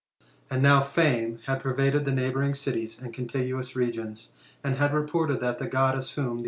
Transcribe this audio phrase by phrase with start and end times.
[0.49, 4.31] "And now ^me had pervaded the neighbouring cities and eoottguous regions,
[4.63, 6.39] and had reported that the Goddeiss whom 8 i,g.